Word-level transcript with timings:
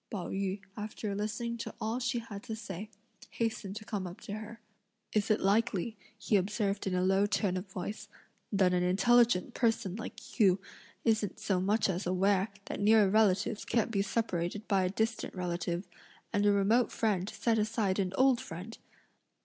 Pao 0.09 0.29
yü, 0.29 0.61
after 0.75 1.13
listening 1.13 1.57
to 1.57 1.75
all 1.79 1.99
she 1.99 2.17
had 2.17 2.41
to 2.45 2.55
say, 2.55 2.89
hastened 3.29 3.75
to 3.75 3.85
come 3.85 4.07
up 4.07 4.19
to 4.21 4.33
her. 4.33 4.59
"Is 5.13 5.29
it 5.29 5.39
likely," 5.41 5.95
he 6.17 6.37
observed 6.37 6.87
in 6.87 6.95
a 6.95 7.03
low 7.03 7.27
tone 7.27 7.55
of 7.55 7.69
voice, 7.71 8.07
"that 8.51 8.73
an 8.73 8.81
intelligent 8.81 9.53
person 9.53 9.95
like 9.95 10.39
you 10.39 10.59
isn't 11.05 11.39
so 11.39 11.59
much 11.61 11.87
as 11.87 12.07
aware 12.07 12.47
that 12.65 12.79
near 12.79 13.07
relatives 13.11 13.63
can't 13.63 13.91
be 13.91 14.01
separated 14.01 14.67
by 14.67 14.81
a 14.85 14.89
distant 14.89 15.35
relative, 15.35 15.87
and 16.33 16.47
a 16.47 16.51
remote 16.51 16.91
friend 16.91 17.29
set 17.29 17.59
aside 17.59 17.99
an 17.99 18.11
old 18.17 18.41
friend! 18.41 18.79